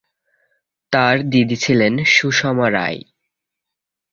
তার 0.93 1.15
দিদি 1.29 1.57
ছিলেন 1.57 1.93
সুষমা 2.05 2.67
রায়। 2.69 3.01